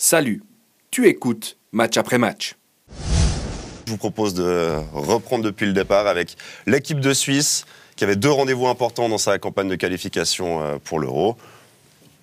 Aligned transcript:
Salut, 0.00 0.44
tu 0.92 1.08
écoutes 1.08 1.56
match 1.72 1.96
après 1.96 2.18
match. 2.18 2.54
Je 3.84 3.90
vous 3.90 3.96
propose 3.96 4.32
de 4.32 4.76
reprendre 4.92 5.42
depuis 5.42 5.66
le 5.66 5.72
départ 5.72 6.06
avec 6.06 6.36
l'équipe 6.66 7.00
de 7.00 7.12
Suisse 7.12 7.66
qui 7.96 8.04
avait 8.04 8.14
deux 8.14 8.30
rendez-vous 8.30 8.68
importants 8.68 9.08
dans 9.08 9.18
sa 9.18 9.40
campagne 9.40 9.68
de 9.68 9.74
qualification 9.74 10.62
euh, 10.62 10.76
pour 10.78 11.00
l'Euro. 11.00 11.36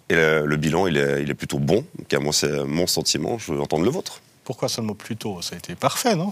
Et 0.08 0.16
le, 0.16 0.56
bilan, 0.56 0.88
il 0.88 0.96
est, 0.96 1.34
plutôt 1.34 1.60
bon. 1.60 1.84
Donc, 1.98 2.24
moi, 2.24 2.32
c'est 2.32 2.64
mon 2.64 2.88
sentiment. 2.88 3.38
Je 3.40 3.52
veux 3.52 3.60
entendre 3.60 3.84
le 3.84 3.92
vôtre. 3.92 4.22
Pourquoi 4.46 4.70
seulement 4.70 4.94
plutôt 4.94 5.42
Ça 5.42 5.56
a 5.56 5.58
été 5.58 5.76
parfait, 5.76 6.16
non? 6.16 6.32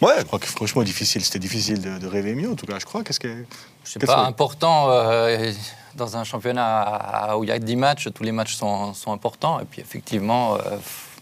Ouais. 0.00 0.14
Je 0.20 0.24
crois 0.24 0.38
que 0.38 0.46
franchement, 0.46 0.84
difficile. 0.84 1.24
C'était 1.24 1.40
difficile 1.40 1.80
de, 1.80 2.06
rêver 2.06 2.36
mieux, 2.36 2.50
en 2.50 2.54
tout 2.54 2.66
cas, 2.66 2.78
je 2.78 2.84
crois. 2.84 3.02
Qu'est-ce 3.02 3.18
que. 3.18 3.44
C'est 3.82 4.06
pas 4.06 4.24
important. 4.24 4.90
Euh, 4.92 5.52
dans 5.96 6.16
un 6.16 6.24
championnat 6.24 7.34
où 7.36 7.44
il 7.44 7.48
y 7.48 7.52
a 7.52 7.58
10 7.58 7.76
matchs, 7.76 8.08
tous 8.14 8.22
les 8.22 8.32
matchs 8.32 8.54
sont, 8.54 8.94
importants. 9.08 9.60
Et 9.60 9.64
puis 9.64 9.80
effectivement, 9.80 10.56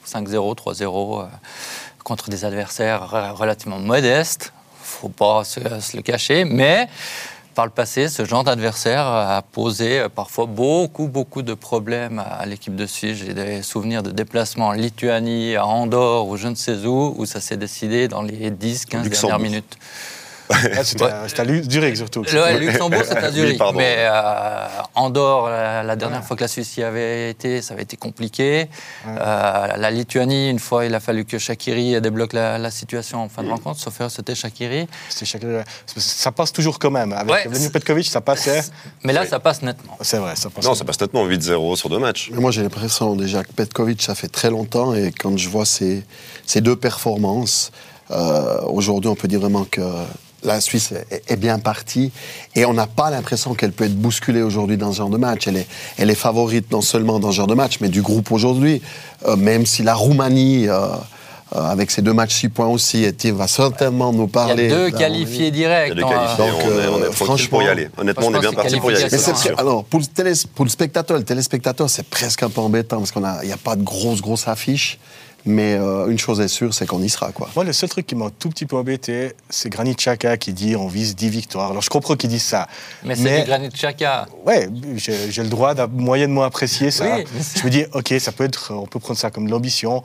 5-0, 0.07 0.34
euh, 0.34 0.54
3-0 0.54 1.20
euh, 1.20 1.25
contre 2.03 2.29
des 2.29 2.44
adversaires 2.44 3.36
relativement 3.36 3.79
modestes. 3.79 4.52
Il 4.52 4.82
ne 4.82 4.86
faut 4.86 5.08
pas 5.08 5.44
se, 5.44 5.61
le 5.61 6.02
cacher. 6.02 6.44
Mais 6.44 6.89
par 7.54 7.66
le 7.66 7.71
passé, 7.71 8.08
ce 8.08 8.25
genre 8.25 8.43
d'adversaire 8.43 9.07
a 9.07 9.40
posé 9.43 10.00
euh, 10.00 10.08
parfois 10.08 10.46
beaucoup, 10.46 11.07
beaucoup 11.07 11.43
de 11.43 11.54
problèmes 11.54 12.18
à 12.18 12.44
l'équipe 12.46 12.75
de 12.75 12.86
Suisse. 12.86 13.18
J'ai 13.18 13.35
des 13.35 13.63
souvenirs 13.63 14.02
de 14.02 14.11
déplacements 14.11 14.68
en 14.68 14.72
Lituanie, 14.72 15.57
à 15.57 15.64
Andorre 15.64 16.29
ou 16.29 16.36
je 16.36 16.49
ne 16.49 16.54
sais 16.57 16.85
où, 16.85 17.14
où 17.16 17.27
ça 17.27 17.41
s'est 17.41 17.57
décidé 17.57 18.08
dans 18.08 18.22
les 18.22 18.50
10-15 18.50 19.08
dernières 19.08 19.38
minutes. 19.38 19.79
C'était 20.82 21.04
à, 21.04 21.26
Zurich 21.62 21.96
surtout. 21.96 22.22
Le, 22.22 22.58
Luxembourg, 22.58 23.02
c'est 23.04 23.16
à 23.16 23.30
Zurich. 23.30 23.61
mais 23.75 23.96
euh, 23.98 24.66
Andorre, 24.94 25.48
la, 25.48 25.96
dernière 25.96 26.25
fois 26.25 26.36
que 26.36 26.43
la 26.43 26.48
Suisse 26.48 26.76
y 26.76 26.82
avait 26.82 27.30
été, 27.30 27.62
ça 27.62 27.75
avait 27.75 27.85
été 27.85 27.96
compliqué. 27.96 28.68
Euh, 29.07 29.66
la 29.76 29.90
Lituanie, 29.90 30.50
une 30.50 30.58
fois, 30.58 30.85
il 30.85 30.94
a 30.94 31.00
fallu 31.00 31.25
que 31.25 31.38
Shakiri 31.38 32.00
débloque 32.00 32.33
la, 32.33 32.70
situation 32.70 33.22
en 33.22 33.28
fin 33.28 33.42
de 33.42 33.50
rencontre. 33.50 33.80
Sauf 33.80 33.98
que 33.98 34.08
c'était 34.08 34.34
Shakiri. 34.34 34.86
C'était 35.08 35.27
Shakiri. 35.27 35.62
Ça 35.96 36.32
passe 36.32 36.52
toujours 36.52 36.78
quand 36.78 36.91
même. 36.91 37.12
Avec 37.12 37.48
Vladimir 37.48 37.72
Petkovic, 37.72 38.06
ça 38.06 38.20
passait. 38.20 38.62
Mais 39.02 39.12
là, 39.12 39.26
ça 39.26 39.41
passe 39.41 39.62
nettement. 39.62 39.97
C'est 40.00 40.19
vrai, 40.19 40.36
ça 40.36 40.50
passe. 40.50 40.64
Non, 40.64 40.74
ça 40.74 40.84
passe 40.84 41.00
nettement 41.00 41.26
8-0 41.26 41.76
sur 41.76 41.88
deux 41.88 41.98
matchs. 41.98 42.30
Mais 42.32 42.41
moi, 42.41 42.50
j'ai 42.50 42.62
l'impression 42.62 43.14
déjà 43.16 43.42
que 43.42 43.52
Petkovic, 43.52 44.02
ça 44.02 44.14
fait 44.14 44.28
très 44.28 44.50
longtemps. 44.50 44.94
Et 44.94 45.12
quand 45.12 45.36
je 45.36 45.48
vois 45.48 45.64
ces, 45.64 46.02
ces 46.47 46.60
deux 46.60 46.76
performances, 46.76 47.70
euh, 48.10 48.60
aujourd'hui, 48.66 49.10
on 49.10 49.14
peut 49.14 49.28
dire 49.28 49.41
vraiment 49.41 49.64
que 49.64 49.80
la 50.45 50.61
Suisse 50.61 50.92
est, 51.11 51.37
bien 51.37 51.59
partie 51.59 52.12
et 52.55 52.64
on 52.64 52.75
n'a 52.75 52.87
pas 52.87 53.11
l'impression 53.11 53.55
qu'elle 53.55 53.73
peut 53.73 53.84
être 53.84 53.97
bousculée 53.97 54.42
aujourd'hui 54.42 54.77
dans 54.77 54.92
ce 54.92 54.98
genre 54.98 55.11
de 55.11 55.19
match. 55.19 55.47
Elle 55.47 55.56
est, 55.56 55.67
elle 55.98 56.11
est 56.11 56.14
favorite 56.14 56.70
non 56.70 56.81
seulement 56.81 57.19
dans 57.19 57.31
ce 57.31 57.37
genre 57.37 57.47
de 57.47 57.55
match, 57.55 57.78
mais 57.81 57.89
du 57.89 58.03
groupe 58.03 58.31
aujourd'hui. 58.33 58.83
Euh, 59.27 59.37
même 59.37 59.67
si 59.67 59.83
la 59.83 59.95
Roumanie, 59.95 60.69
euh, 60.69 60.89
euh, 61.56 61.61
avec 61.61 61.91
ses 61.91 62.03
deux 62.03 62.12
matchs 62.12 62.34
6 62.34 62.48
points 62.50 62.67
aussi, 62.67 63.05
et 63.05 63.31
va 63.31 63.48
certainement 63.48 64.12
nous 64.12 64.27
parler. 64.27 64.65
Il 64.65 64.70
y 64.70 64.72
a 64.72 64.77
deux 64.77 64.91
qualifiés 64.91 65.50
directs. 65.50 65.95
Qualifiés, 65.95 66.37
Donc, 66.37 66.55
on 66.92 67.03
est, 67.03 67.12
franchement, 67.12 67.48
pour 67.48 67.62
y 67.62 67.69
aller. 67.69 67.89
Honnêtement, 67.97 68.27
on 68.27 68.34
est 68.34 68.41
bien 68.41 68.53
parti 68.53 68.78
pour 68.78 68.92
y 68.92 68.97
aller. 68.97 69.17
alors, 69.56 69.84
pour 69.84 70.00
le, 70.00 70.47
pour 70.55 70.65
le 70.65 70.70
spectateur, 70.70 71.17
le 71.17 71.25
téléspectateur, 71.25 71.89
c'est 71.89 72.06
presque 72.06 72.42
un 72.42 72.50
peu 72.50 72.61
embêtant 72.61 72.98
parce 72.98 73.12
qu'il 73.12 73.22
n'y 73.22 73.53
a, 73.53 73.55
a 73.55 73.59
pas 73.59 73.77
de 73.77 73.83
grosse, 73.83 74.20
grosse 74.20 74.48
affiche. 74.48 74.98
Mais 75.47 75.75
euh, 75.75 76.09
une 76.09 76.19
chose 76.19 76.41
est 76.41 76.48
sûre, 76.48 76.73
c'est 76.73 76.87
qu'on 76.87 77.03
y 77.03 77.09
sera. 77.11 77.31
Quoi. 77.33 77.50
Moi, 77.55 77.64
le 77.64 77.75
seul 77.75 77.89
truc 77.91 78.06
qui 78.06 78.14
m'a 78.14 78.31
tout 78.31 78.48
petit 78.48 78.64
peu 78.64 78.77
embêté, 78.77 79.34
c'est 79.50 79.69
Granit 79.69 79.95
Xhaka 79.95 80.39
qui 80.39 80.55
dit 80.55 80.75
on 80.75 80.89
vise 80.89 81.14
10 81.14 81.28
victoires. 81.28 81.70
Alors, 81.70 81.83
je 81.83 81.91
comprends 81.91 82.17
qu'il 82.17 82.31
dise 82.31 82.42
ça. 82.42 82.67
Mais, 83.05 83.14
c'est 83.14 83.45
Granit 83.45 83.69
Xhaka. 83.69 84.27
Ouais, 84.47 84.69
j'ai 84.97 85.42
le 85.42 85.48
droit 85.48 85.75
de 85.75 85.84
moyennement 85.84 86.45
apprécier 86.45 86.91
ça. 86.91 87.19
je 87.56 87.62
me 87.62 87.70
dis, 87.70 87.84
OK, 87.92 88.15
ça 88.19 88.33
peut 88.33 88.45
être, 88.45 88.72
on 88.72 88.87
peut 88.87 88.98
prendre 88.98 89.19
ça 89.19 89.31
comme 89.31 89.47
de 89.47 89.50
l'ambition. 89.50 90.03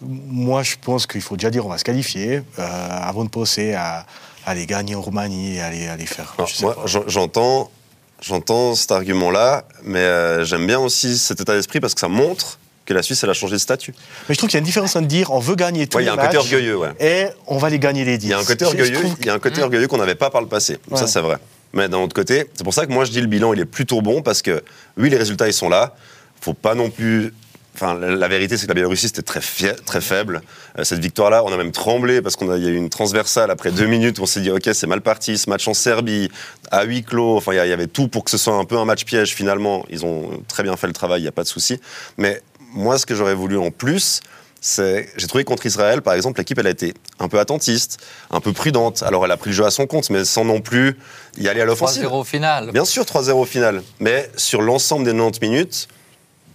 Moi, 0.00 0.62
je 0.62 0.76
pense 0.80 1.06
qu'il 1.06 1.22
faut 1.22 1.36
déjà 1.36 1.50
dire 1.50 1.66
on 1.66 1.70
va 1.70 1.78
se 1.78 1.84
qualifier 1.84 2.42
euh, 2.58 2.88
avant 2.90 3.24
de 3.24 3.30
penser 3.30 3.74
à, 3.74 4.06
aller 4.44 4.66
gagner 4.66 4.94
en 4.94 5.00
Roumanie 5.00 5.56
et 5.56 5.60
aller, 5.60 5.88
aller 5.88 6.06
faire. 6.06 6.36
moi, 6.60 6.76
j'entends. 7.06 7.70
J'entends 8.18 8.74
cet 8.74 8.92
argument-là, 8.92 9.64
mais 9.84 9.98
euh, 9.98 10.42
j'aime 10.42 10.66
bien 10.66 10.80
aussi 10.80 11.18
cet 11.18 11.38
état 11.42 11.52
d'esprit 11.54 11.80
parce 11.80 11.92
que 11.92 12.00
ça 12.00 12.08
montre 12.08 12.58
que 12.86 12.94
la 12.94 13.02
Suisse, 13.02 13.22
elle 13.24 13.30
a 13.30 13.34
changé 13.34 13.54
de 13.54 13.60
statut. 13.60 13.92
Mais 14.28 14.34
je 14.34 14.38
trouve 14.38 14.48
qu'il 14.48 14.56
y 14.56 14.58
a 14.58 14.60
une 14.60 14.64
différence 14.64 14.96
entre 14.96 15.06
dire 15.06 15.32
on 15.32 15.40
veut 15.40 15.56
gagner 15.56 15.86
tous 15.86 15.98
les 15.98 16.06
matchs. 16.06 16.14
Il 16.14 16.16
y 16.16 16.20
a 16.20 16.22
un 16.22 16.26
côté 16.26 16.38
orgueilleux, 16.38 16.76
ouais. 16.76 16.90
Et 17.00 17.26
on 17.46 17.58
va 17.58 17.68
les 17.68 17.78
gagner 17.78 18.04
les 18.04 18.16
10. 18.16 18.26
Il 18.26 18.30
y 18.30 18.32
a 18.32 18.38
un 18.38 18.44
côté 18.44 18.64
orgueilleux, 18.64 19.00
il 19.20 19.26
y 19.26 19.30
a 19.30 19.34
un 19.34 19.38
côté 19.38 19.62
orgueilleux 19.62 19.88
qu'on 19.88 19.98
n'avait 19.98 20.14
pas 20.14 20.30
par 20.30 20.40
le 20.40 20.48
passé. 20.48 20.78
Ça, 20.94 21.06
c'est 21.06 21.20
vrai. 21.20 21.36
Mais 21.72 21.88
d'un 21.88 21.98
autre 21.98 22.14
côté, 22.14 22.46
c'est 22.54 22.64
pour 22.64 22.72
ça 22.72 22.86
que 22.86 22.92
moi, 22.92 23.04
je 23.04 23.10
dis 23.10 23.20
le 23.20 23.26
bilan, 23.26 23.52
il 23.52 23.60
est 23.60 23.66
plutôt 23.66 24.00
bon 24.00 24.22
parce 24.22 24.40
que, 24.40 24.62
oui, 24.96 25.10
les 25.10 25.18
résultats, 25.18 25.48
ils 25.48 25.52
sont 25.52 25.68
là. 25.68 25.94
Faut 26.40 26.54
pas 26.54 26.74
non 26.74 26.90
plus 26.90 27.32
Enfin, 27.76 27.94
la, 27.94 28.26
vérité, 28.26 28.56
c'est 28.56 28.62
que 28.62 28.70
la 28.70 28.74
Biélorussie, 28.74 29.08
c'était 29.08 29.20
très, 29.20 29.40
très 29.40 30.00
faible. 30.00 30.40
Euh, 30.78 30.84
cette 30.84 30.98
victoire-là, 30.98 31.44
on 31.44 31.52
a 31.52 31.58
même 31.58 31.72
tremblé 31.72 32.22
parce 32.22 32.34
qu'il 32.34 32.48
y 32.48 32.50
a 32.50 32.70
eu 32.70 32.74
une 32.74 32.88
transversale 32.88 33.50
après 33.50 33.70
deux 33.70 33.84
minutes. 33.84 34.18
On 34.18 34.24
s'est 34.24 34.40
dit, 34.40 34.50
OK, 34.50 34.66
c'est 34.72 34.86
mal 34.86 35.02
parti. 35.02 35.36
Ce 35.36 35.50
match 35.50 35.68
en 35.68 35.74
Serbie, 35.74 36.30
à 36.70 36.84
huis 36.84 37.02
clos. 37.02 37.36
Enfin, 37.36 37.52
il 37.52 37.56
y, 37.56 37.72
avait 37.72 37.86
tout 37.86 38.08
pour 38.08 38.24
que 38.24 38.30
ce 38.30 38.38
soit 38.38 38.54
un 38.54 38.64
peu 38.64 38.78
un 38.78 38.86
match 38.86 39.04
piège. 39.04 39.34
Finalement, 39.34 39.84
ils 39.90 40.06
ont 40.06 40.42
très 40.48 40.62
bien 40.62 40.74
fait 40.78 40.86
le 40.86 40.94
travail, 40.94 41.20
il 41.20 41.24
n'y 41.24 41.28
a 41.28 41.32
pas 41.32 41.42
de 41.42 41.48
souci. 41.48 41.78
Mais 42.16 42.40
moi, 42.72 42.98
ce 42.98 43.06
que 43.06 43.14
j'aurais 43.14 43.34
voulu 43.34 43.56
en 43.56 43.70
plus, 43.70 44.20
c'est, 44.60 45.08
j'ai 45.16 45.26
trouvé 45.26 45.44
contre 45.44 45.66
Israël, 45.66 46.02
par 46.02 46.14
exemple, 46.14 46.40
l'équipe, 46.40 46.58
elle 46.58 46.66
a 46.66 46.70
été 46.70 46.94
un 47.20 47.28
peu 47.28 47.38
attentiste, 47.38 47.98
un 48.30 48.40
peu 48.40 48.52
prudente. 48.52 49.02
Alors, 49.02 49.24
elle 49.24 49.30
a 49.30 49.36
pris 49.36 49.50
le 49.50 49.56
jeu 49.56 49.64
à 49.64 49.70
son 49.70 49.86
compte, 49.86 50.10
mais 50.10 50.24
sans 50.24 50.44
non 50.44 50.60
plus 50.60 50.98
y 51.38 51.48
aller 51.48 51.60
à 51.60 51.64
l'offensive. 51.64 52.04
3-0 52.04 52.12
au 52.12 52.24
final. 52.24 52.70
Bien 52.72 52.84
sûr, 52.84 53.04
3-0 53.04 53.30
au 53.32 53.44
final. 53.44 53.82
Mais 54.00 54.30
sur 54.36 54.62
l'ensemble 54.62 55.04
des 55.04 55.12
90 55.12 55.40
minutes, 55.40 55.88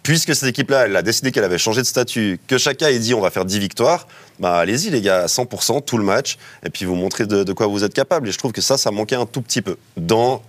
puisque 0.03 0.35
cette 0.35 0.49
équipe-là, 0.49 0.87
elle 0.87 0.95
a 0.95 1.01
décidé 1.03 1.31
qu'elle 1.31 1.43
avait 1.43 1.57
changé 1.57 1.81
de 1.81 1.87
statut, 1.87 2.39
que 2.47 2.57
chacun 2.57 2.87
ait 2.87 2.99
dit 2.99 3.13
on 3.13 3.21
va 3.21 3.29
faire 3.29 3.45
10 3.45 3.59
victoires, 3.59 4.07
bah 4.39 4.57
allez-y 4.57 4.89
les 4.89 5.01
gars, 5.01 5.27
100%, 5.27 5.83
tout 5.85 5.97
le 5.97 6.03
match, 6.03 6.37
et 6.65 6.69
puis 6.69 6.85
vous 6.85 6.95
montrez 6.95 7.25
de, 7.25 7.43
de, 7.43 7.53
quoi 7.53 7.67
vous 7.67 7.83
êtes 7.83 7.93
capable. 7.93 8.27
Et 8.27 8.31
je 8.31 8.37
trouve 8.37 8.51
que 8.51 8.61
ça, 8.61 8.77
ça 8.77 8.91
manquait 8.91 9.15
un 9.15 9.25
tout 9.25 9.41
petit 9.41 9.61
peu 9.61 9.77
dans, 9.95 10.41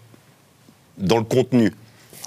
dans 0.99 1.19
le 1.19 1.25
contenu 1.25 1.73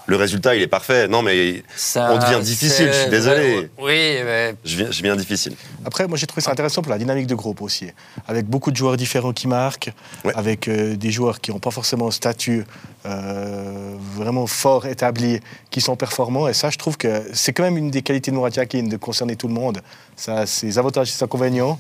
le 0.08 0.16
résultat, 0.16 0.56
il 0.56 0.62
est 0.62 0.68
parfait. 0.68 1.08
Non, 1.08 1.22
mais 1.22 1.64
on 1.96 2.18
devient 2.18 2.40
difficile, 2.42 2.90
je 2.94 3.00
suis 3.02 3.10
désolé. 3.10 3.70
Oui, 3.78 4.20
mais... 4.24 4.56
je, 4.64 4.78
viens, 4.78 4.92
je 4.92 5.02
viens 5.02 5.16
difficile. 5.16 5.56
Après, 5.84 6.08
moi, 6.08 6.18
j'ai 6.18 6.28
trouvé 6.28 6.42
ça 6.42 6.52
intéressant 6.52 6.82
pour 6.82 6.92
la 6.92 6.98
dynamique 6.98 7.28
de 7.28 7.36
groupe 7.36 7.62
aussi. 7.62 7.88
Avec 8.28 8.46
beaucoup 8.46 8.72
de 8.72 8.76
joueurs 8.76 8.98
différents 8.98 9.34
qui 9.34 9.48
marquent, 9.48 9.92
avec 10.36 10.68
euh, 10.68 10.96
des 10.96 11.12
joueurs 11.12 11.42
qui 11.42 11.52
n'ont 11.52 11.60
pas 11.60 11.72
forcément 11.72 12.08
un 12.08 12.12
statut 12.12 12.66
euh, 13.06 13.96
vraiment 14.16 14.48
fort 14.48 14.86
établi, 14.86 15.40
qui 15.72 15.82
sont 15.82 15.96
performants. 15.96 16.48
Et 16.48 16.54
ça, 16.54 16.70
je 16.70 16.78
trouve 16.78 16.98
que 16.98 17.24
c'est 17.34 17.54
quand 17.54 17.64
même 17.64 17.78
une 17.78 17.92
des 17.92 18.02
qualités 18.02 18.32
de 18.32 18.36
Murat 18.36 18.50
de 18.50 18.98
concerner 18.98 19.36
tout 19.36 19.48
le 19.48 19.54
monde. 19.54 19.82
Ça 20.16 20.40
a 20.40 20.46
ses 20.46 20.78
avantages 20.78 21.10
et 21.10 21.12
ses 21.12 21.24
inconvénients. 21.24 21.80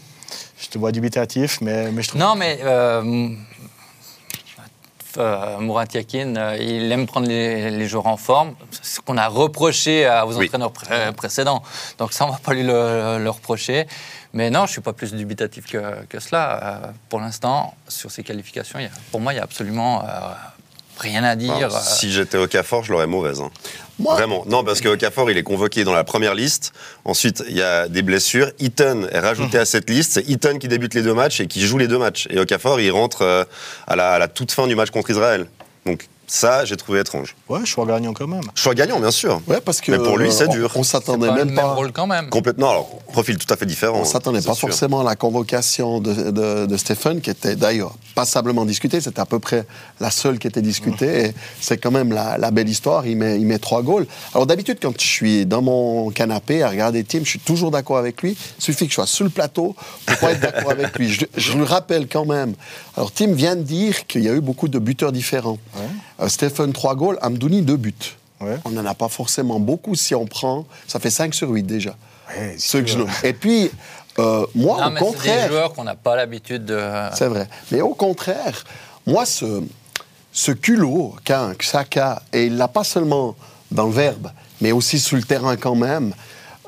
Je 0.59 0.67
te 0.67 0.77
vois 0.77 0.91
dubitatif, 0.91 1.59
mais, 1.61 1.91
mais 1.91 2.01
je 2.01 2.09
trouve... 2.09 2.21
Non, 2.21 2.35
mais... 2.35 2.59
Euh, 2.63 3.29
euh, 5.17 5.59
Murat 5.59 5.85
Yakin, 5.93 6.35
euh, 6.35 6.57
il 6.59 6.91
aime 6.91 7.05
prendre 7.07 7.27
les, 7.27 7.87
joueurs 7.87 8.07
en 8.07 8.17
forme, 8.17 8.55
ce 8.81 8.99
qu'on 8.99 9.17
a 9.17 9.27
reproché 9.27 10.05
à 10.05 10.25
vos 10.25 10.41
entraîneurs 10.41 10.71
euh, 10.91 11.11
précédents. 11.11 11.61
Donc 11.97 12.13
ça, 12.13 12.25
on 12.25 12.27
ne 12.29 12.33
va 12.33 12.39
pas 12.39 12.53
lui 12.53 12.63
le, 12.63 13.29
reprocher. 13.29 13.87
Mais 14.33 14.49
non, 14.49 14.61
je 14.61 14.63
ne 14.63 14.71
suis 14.71 14.81
pas 14.81 14.93
plus 14.93 15.13
dubitatif 15.13 15.65
que, 15.67 16.19
cela. 16.19 16.93
pour 17.07 17.19
l'instant, 17.19 17.73
sur 17.87 18.11
ces 18.11 18.23
qualifications, 18.23 18.79
pour 19.11 19.21
moi, 19.21 19.31
il 19.31 19.37
n'y 19.37 19.39
a 19.39 19.45
absolument 19.45 20.03
rien 20.97 21.23
à 21.23 21.35
dire. 21.35 21.71
si 21.71 22.11
j'étais 22.11 22.37
au 22.37 22.47
CAFOR, 22.47 22.83
je 22.83 22.91
l'aurais 22.91 23.07
mauvaise. 23.07 23.41
Hein. 23.41 23.51
Vraiment. 23.99 24.43
Non, 24.47 24.63
parce 24.63 24.81
que 24.81 24.89
Okafor, 24.89 25.31
il 25.31 25.37
est 25.37 25.43
convoqué 25.43 25.83
dans 25.83 25.93
la 25.93 26.03
première 26.03 26.35
liste. 26.35 26.73
Ensuite, 27.05 27.43
il 27.47 27.55
y 27.55 27.61
a 27.61 27.87
des 27.87 28.01
blessures. 28.01 28.51
Eaton 28.59 29.07
est 29.09 29.19
rajouté 29.19 29.57
à 29.57 29.65
cette 29.65 29.89
liste. 29.89 30.13
C'est 30.13 30.27
Eaton 30.27 30.57
qui 30.57 30.67
débute 30.67 30.93
les 30.93 31.01
deux 31.01 31.13
matchs 31.13 31.39
et 31.39 31.47
qui 31.47 31.65
joue 31.65 31.77
les 31.77 31.87
deux 31.87 31.97
matchs. 31.97 32.27
Et 32.29 32.39
Okafor, 32.39 32.79
il 32.81 32.91
rentre 32.91 33.21
euh, 33.21 33.43
à 33.87 33.95
la, 33.95 34.11
à 34.11 34.19
la 34.19 34.27
toute 34.27 34.51
fin 34.51 34.67
du 34.67 34.75
match 34.75 34.89
contre 34.89 35.11
Israël. 35.11 35.47
Donc, 35.85 36.07
ça, 36.27 36.65
j'ai 36.65 36.75
trouvé 36.75 36.99
étrange. 36.99 37.35
Ouais, 37.49 37.65
choix 37.65 37.85
gagnant 37.85 38.13
quand 38.13 38.27
même. 38.27 38.41
Choix 38.55 38.73
gagnant, 38.73 38.99
bien 38.99 39.11
sûr. 39.11 39.41
Ouais, 39.47 39.61
parce 39.61 39.79
que 39.79 39.91
Mais 39.91 39.97
pour 39.97 40.17
lui, 40.17 40.31
c'est 40.31 40.47
dur. 40.47 40.71
On, 40.75 40.83
s'attendait 40.83 41.31
même 41.31 41.53
pas. 41.53 41.73
rôle 41.73 41.91
quand 41.91 42.07
même. 42.07 42.29
Complètement. 42.29 42.71
Alors, 42.71 42.89
profil 43.11 43.37
tout 43.37 43.51
à 43.53 43.57
fait 43.57 43.65
différent. 43.65 43.99
On 43.99 44.05
s'attendait 44.05 44.41
pas 44.41 44.55
forcément 44.55 45.01
à 45.01 45.03
la 45.03 45.15
convocation 45.15 45.99
de, 45.99 46.31
de, 46.31 46.65
de 46.65 46.77
Stéphane, 46.77 47.21
qui 47.21 47.29
était 47.29 47.55
d'ailleurs 47.55 47.95
passablement 48.15 48.65
discutée. 48.65 49.01
C'était 49.01 49.19
à 49.19 49.25
peu 49.25 49.39
près 49.39 49.65
la 49.99 50.09
seule 50.09 50.39
qui 50.39 50.47
était 50.47 50.61
discutée. 50.61 51.25
Et 51.25 51.33
c'est 51.61 51.77
quand 51.77 51.91
même 51.91 52.11
la, 52.11 52.37
la, 52.37 52.49
belle 52.49 52.69
histoire. 52.69 53.05
Il 53.05 53.17
met, 53.17 53.39
il 53.39 53.45
met 53.45 53.59
trois 53.59 53.83
goals. 53.83 54.07
Alors 54.33 54.47
d'habitude, 54.47 54.79
quand 54.81 54.99
je 54.99 55.05
suis 55.05 55.45
dans 55.45 55.61
mon 55.61 56.09
canapé 56.09 56.63
à 56.63 56.69
regarder 56.69 57.03
Tim, 57.03 57.19
je 57.19 57.29
suis 57.29 57.39
toujours 57.39 57.69
d'accord 57.69 57.97
avec 57.97 58.21
lui. 58.23 58.35
Il 58.57 58.63
suffit 58.63 58.85
que 58.85 58.91
je 58.91 58.95
sois 58.95 59.05
sur 59.05 59.25
le 59.25 59.29
plateau 59.29 59.75
pour 60.05 60.17
pas 60.17 60.31
être 60.31 60.39
d'accord 60.39 60.71
avec 60.71 60.97
lui. 60.97 61.09
Je, 61.11 61.25
je, 61.37 61.53
le 61.53 61.63
rappelle 61.63 62.07
quand 62.07 62.25
même. 62.25 62.55
Alors 62.97 63.11
Tim 63.11 63.33
vient 63.33 63.55
de 63.55 63.61
dire 63.61 64.07
qu'il 64.07 64.23
y 64.23 64.29
a 64.29 64.33
eu 64.33 64.41
beaucoup 64.41 64.67
de 64.67 64.79
buteurs 64.79 65.11
différents. 65.11 65.57
Ouais. 65.75 65.81
Euh, 66.19 66.27
Stéphane, 66.29 66.73
3 66.73 66.95
goals, 66.95 67.17
Amdouni, 67.21 67.61
2 67.61 67.77
buts. 67.77 67.93
On 68.65 68.69
n'en 68.69 68.85
a 68.85 68.93
pas 68.93 69.09
forcément 69.09 69.59
beaucoup 69.59 69.95
si 69.95 70.13
on 70.13 70.25
prend. 70.25 70.65
Ça 70.87 70.99
fait 70.99 71.09
5 71.09 71.33
sur 71.33 71.49
8 71.49 71.63
déjà. 71.63 71.95
Et 73.23 73.33
puis, 73.33 73.71
euh, 74.19 74.45
moi, 74.55 74.87
au 74.87 74.91
contraire. 74.91 75.35
C'est 75.35 75.47
des 75.47 75.53
joueurs 75.53 75.73
qu'on 75.73 75.83
n'a 75.83 75.95
pas 75.95 76.15
l'habitude 76.15 76.65
de. 76.65 76.79
C'est 77.13 77.27
vrai. 77.27 77.47
Mais 77.71 77.81
au 77.81 77.93
contraire, 77.93 78.63
moi, 79.07 79.25
ce, 79.25 79.63
ce 80.31 80.51
culot 80.51 81.15
qu'a 81.23 81.51
Saka, 81.59 82.21
et 82.33 82.45
il 82.45 82.57
l'a 82.57 82.67
pas 82.67 82.83
seulement 82.83 83.35
dans 83.71 83.85
le 83.85 83.93
verbe, 83.93 84.31
mais 84.61 84.71
aussi 84.71 84.99
sur 84.99 85.17
le 85.17 85.23
terrain 85.23 85.55
quand 85.55 85.75
même, 85.75 86.13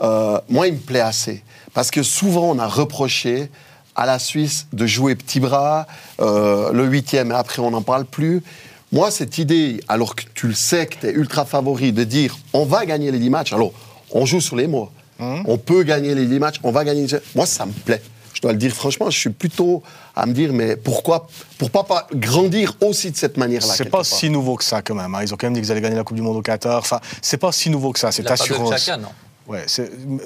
euh, 0.01 0.39
moi, 0.49 0.67
il 0.67 0.75
me 0.75 0.79
plaît 0.79 1.01
assez. 1.01 1.43
Parce 1.73 1.91
que 1.91 2.03
souvent, 2.03 2.51
on 2.51 2.59
a 2.59 2.67
reproché 2.67 3.49
à 3.95 4.05
la 4.05 4.19
Suisse 4.19 4.67
de 4.73 4.85
jouer 4.85 5.15
petit 5.15 5.39
bras, 5.39 5.87
euh, 6.19 6.71
le 6.71 6.85
huitième, 6.85 7.31
et 7.31 7.35
après, 7.35 7.61
on 7.61 7.71
n'en 7.71 7.81
parle 7.81 8.05
plus. 8.05 8.43
Moi, 8.91 9.11
cette 9.11 9.37
idée, 9.37 9.81
alors 9.87 10.15
que 10.15 10.23
tu 10.33 10.47
le 10.47 10.53
sais 10.53 10.85
que 10.87 10.95
tu 10.99 11.07
es 11.07 11.11
ultra 11.11 11.45
favori, 11.45 11.91
de 11.91 12.03
dire 12.03 12.37
on 12.53 12.65
va 12.65 12.85
gagner 12.85 13.11
les 13.11 13.19
10 13.19 13.29
matchs, 13.29 13.53
alors 13.53 13.71
on 14.11 14.25
joue 14.25 14.41
sur 14.41 14.55
les 14.55 14.67
mots. 14.67 14.89
On 15.19 15.57
peut 15.57 15.83
gagner 15.83 16.13
les 16.15 16.25
10 16.25 16.39
matchs, 16.39 16.59
on 16.63 16.71
va 16.71 16.83
gagner 16.83 17.07
les... 17.07 17.17
Moi, 17.35 17.45
ça 17.47 17.65
me 17.65 17.71
plaît. 17.71 18.01
Je 18.33 18.41
dois 18.41 18.51
le 18.51 18.59
dire 18.59 18.71
franchement, 18.71 19.09
je 19.09 19.17
suis 19.17 19.31
plutôt 19.31 19.81
à 20.15 20.27
me 20.27 20.33
dire, 20.33 20.53
mais 20.53 20.75
pourquoi, 20.75 21.27
pourquoi 21.57 21.85
pas 21.87 22.07
grandir 22.13 22.75
aussi 22.81 23.09
de 23.09 23.17
cette 23.17 23.35
manière-là 23.35 23.73
C'est 23.75 23.85
pas 23.85 23.97
part. 23.97 24.05
si 24.05 24.29
nouveau 24.29 24.55
que 24.57 24.63
ça 24.63 24.83
quand 24.83 24.93
même. 24.93 25.15
hein. 25.15 25.19
Ils 25.23 25.33
ont 25.33 25.37
quand 25.37 25.47
même 25.47 25.55
dit 25.55 25.61
qu'ils 25.61 25.71
allaient 25.71 25.81
gagner 25.81 25.95
la 25.95 26.03
Coupe 26.03 26.17
du 26.17 26.21
Monde 26.21 26.37
au 26.37 26.41
Qatar. 26.43 26.77
Enfin, 26.77 26.99
c'est 27.23 27.37
pas 27.37 27.51
si 27.51 27.71
nouveau 27.71 27.91
que 27.93 27.99
ça, 27.99 28.11
cette 28.11 28.27
de 28.27 28.31
assurance. 28.31 28.77
chacun, 28.77 28.97
non. 28.97 29.09
Ouais, 29.47 29.65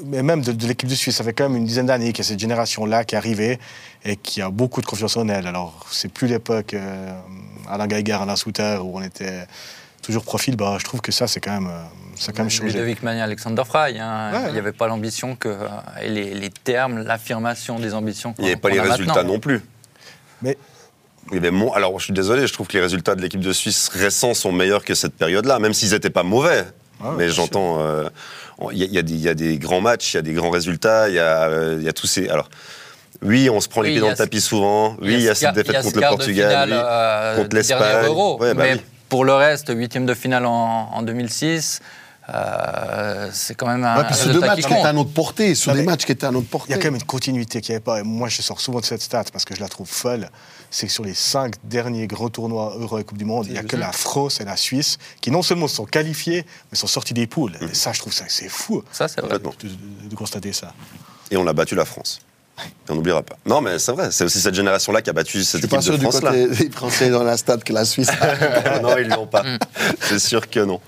mais 0.06 0.23
même 0.23 0.41
de, 0.41 0.51
de 0.51 0.65
l'équipe 0.68 0.89
de 0.89 0.95
Suisse, 0.95 1.15
ça 1.18 1.23
fait 1.23 1.33
quand 1.33 1.47
même 1.47 1.56
une 1.57 1.65
dizaine 1.65 1.85
d'années 1.85 2.12
qu'il 2.12 2.23
y 2.23 2.27
a 2.27 2.29
cette 2.29 2.39
génération-là 2.39 3.03
qui 3.03 3.13
est 3.13 3.18
arrivée 3.19 3.59
et 4.03 4.15
qui 4.15 4.41
a 4.41 4.50
beaucoup 4.50 4.81
de 4.81 4.88
confiance 4.88 5.15
en 5.15 5.27
elle. 5.29 5.45
Alors, 5.45 5.85
c'est 5.91 6.12
plus 6.12 6.27
l'époque 6.27 6.73
euh, 6.73 7.13
Alain 7.69 7.85
Geiger, 7.88 8.13
Alain 8.13 8.35
Souter, 8.35 8.79
où 8.81 8.97
on 8.97 9.01
était 9.03 9.45
toujours 10.01 10.23
profil. 10.23 10.56
Bah, 10.56 10.77
je 10.79 10.85
trouve 10.85 11.01
que 11.01 11.12
ça, 11.12 11.27
c'est 11.27 11.39
quand 11.39 11.51
même, 11.51 11.68
euh, 11.68 11.83
ça 12.15 12.31
a 12.31 12.33
quand 12.33 12.41
même 12.41 12.50
changé. 12.50 12.73
Ludovic 12.73 13.03
Mania, 13.03 13.23
Alexander 13.25 13.62
Fry. 13.63 14.00
hein. 14.00 14.31
Ouais, 14.33 14.39
Il 14.39 14.45
ouais. 14.47 14.51
n'y 14.53 14.57
avait 14.57 14.71
pas 14.71 14.88
l'ambition 14.88 15.35
que. 15.35 15.56
Et 16.01 16.09
les, 16.09 16.33
les 16.33 16.50
termes, 16.50 17.03
l'affirmation 17.03 17.77
des 17.77 17.94
ambitions. 17.94 18.33
Il 18.39 18.45
n'y 18.45 18.51
avait 18.51 18.59
pas 18.59 18.69
les 18.71 18.79
résultats 18.79 19.13
maintenant. 19.17 19.33
non 19.33 19.39
plus. 19.39 19.62
Mais 20.41 20.57
y 21.31 21.38
avait 21.38 21.51
mon- 21.51 21.71
Alors, 21.74 22.00
je 22.00 22.06
suis 22.06 22.13
désolé, 22.13 22.47
je 22.47 22.53
trouve 22.53 22.65
que 22.65 22.74
les 22.74 22.81
résultats 22.81 23.13
de 23.13 23.21
l'équipe 23.21 23.39
de 23.39 23.53
Suisse 23.53 23.88
récents 23.89 24.33
sont 24.33 24.51
meilleurs 24.51 24.83
que 24.83 24.95
cette 24.95 25.13
période-là, 25.13 25.59
même 25.59 25.74
s'ils 25.74 25.91
n'étaient 25.91 26.09
pas 26.09 26.24
mauvais. 26.24 26.65
Ah 27.03 27.13
Mais 27.18 27.30
j'entends. 27.30 27.80
euh, 27.81 28.09
Il 28.71 28.77
y, 28.77 28.83
a- 28.83 28.86
il 28.86 28.94
y 28.94 28.98
a 29.00 29.01
des- 29.01 29.13
il 29.13 29.21
y 29.21 29.27
a 29.30 29.33
des 29.33 29.57
grands 29.57 29.81
matchs, 29.81 30.13
il 30.13 30.18
y 30.18 30.19
a 30.19 30.21
des 30.21 30.33
grands 30.33 30.51
résultats, 30.51 31.09
il 31.09 31.15
y 31.15 31.19
a, 31.19 31.45
euh, 31.50 31.77
il 31.80 31.83
y 31.83 31.89
a 31.89 31.94
tous 31.94 32.06
ces. 32.06 32.30
Alors, 32.30 32.48
oui, 33.24 33.50
on 33.50 33.59
se 33.59 33.68
prend 33.68 33.81
les 33.81 33.89
pieds 33.92 34.00
dans 34.01 34.09
le 34.09 34.15
tapis 34.15 34.39
souvent. 34.42 34.95
Oui, 35.01 35.13
il 35.15 35.21
y 35.21 35.30
a 35.30 35.33
ce 35.33 35.42
cette 35.42 35.56
défaite 35.56 35.81
contre 35.81 35.95
le 36.00 36.07
Portugal, 36.07 36.50
finale, 36.50 36.69
oui, 36.69 36.75
euh, 36.80 37.36
contre 37.38 37.56
l'Espagne. 37.56 38.07
Ouais, 38.39 38.53
bah 38.53 38.63
mais 38.63 38.74
oui. 38.75 38.81
pour 39.09 39.25
le 39.25 39.33
reste, 39.33 39.71
huitième 39.75 40.06
de 40.06 40.13
finale 40.13 40.45
en, 40.45 40.89
en 40.94 41.01
2006, 41.01 41.80
euh, 42.33 43.29
c'est 43.33 43.55
quand 43.55 43.67
même 43.67 43.83
un 43.83 43.97
Ouais, 43.97 44.05
puis 44.05 44.15
sur 44.15 44.31
deux 44.31 44.39
matchs 44.39 44.61
qui 44.65 44.73
étaient 44.73 44.81
à 44.85 44.93
notre 44.93 45.11
portée, 45.11 45.55
sur 45.55 45.71
Non, 45.71 45.77
des 45.79 45.83
matchs 45.85 46.05
qui 46.05 46.11
étaient 46.11 46.25
à 46.25 46.31
notre 46.31 46.45
il 46.45 46.49
portée. 46.49 46.71
y 46.71 46.73
a 46.73 46.77
quand 46.77 46.85
même 46.85 46.95
une 46.95 47.03
continuité 47.03 47.61
qu'il 47.61 47.73
n'y 47.73 47.75
avait 47.77 47.83
pas. 47.83 47.99
Et 47.99 48.03
moi, 48.03 48.29
je 48.29 48.41
sors 48.41 48.59
souvent 48.61 48.79
de 48.79 48.85
cette 48.85 49.01
stat 49.01 49.25
parce 49.31 49.45
que 49.45 49.55
je 49.55 49.59
la 49.59 49.67
trouve 49.67 49.87
folle. 49.89 50.29
C'est 50.69 50.87
que 50.87 50.93
sur 50.93 51.03
les 51.03 51.13
cinq 51.13 51.55
derniers 51.63 52.07
gros 52.07 52.29
tournois 52.29 52.75
Euro 52.79 52.97
et 52.99 53.03
Coupe 53.03 53.17
du 53.17 53.25
Monde, 53.25 53.45
il 53.47 53.53
n'y 53.53 53.57
a 53.59 53.63
que 53.63 53.75
la 53.75 53.91
France 53.91 54.39
et 54.39 54.45
la 54.45 54.55
Suisse 54.57 54.97
qui 55.19 55.29
non 55.31 55.41
seulement 55.41 55.67
sont 55.67 55.85
qualifiés, 55.85 56.45
mais 56.71 56.77
sont 56.77 56.87
sortis 56.87 57.13
des 57.13 57.27
poules. 57.27 57.57
Et 57.61 57.73
ça, 57.73 57.91
je 57.91 57.99
trouve 57.99 58.13
ça 58.13 58.25
c'est 58.29 58.49
fou 58.49 58.83
Ça, 58.91 59.07
c'est 59.07 59.21
vrai. 59.21 59.37
De- 59.39 60.07
de 60.09 60.15
constater 60.15 60.53
ça. 60.53 60.73
Et 61.29 61.37
on 61.37 61.45
a 61.47 61.53
battu 61.53 61.75
la 61.75 61.85
France. 61.85 62.21
Et 62.59 62.92
on 62.92 62.95
n'oubliera 62.95 63.24
pas. 63.24 63.38
Non, 63.45 63.62
mais 63.62 63.80
c'est 63.80 63.92
vrai, 63.92 64.09
c'est 64.12 64.24
aussi 64.24 64.39
cette 64.39 64.53
génération-là 64.53 65.01
qui 65.01 65.09
a 65.09 65.13
battu 65.13 65.44
cette 65.44 65.63
équipe 65.63 65.80
de 65.80 65.92
du 65.98 66.01
France-là. 66.01 66.31
côté 66.31 66.48
des 66.48 66.69
Français 66.69 67.09
dans 67.09 67.24
la 67.24 67.36
stade 67.38 67.63
que 67.63 67.74
la 67.74 67.86
Suisse. 67.86 68.09
non, 68.83 68.98
ils 69.00 69.07
l'ont 69.07 69.25
pas. 69.25 69.44
C'est 70.01 70.19
sûr 70.19 70.48
que 70.50 70.59
non. 70.59 70.80